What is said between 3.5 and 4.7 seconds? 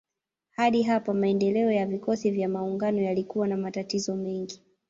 matatizo mengi.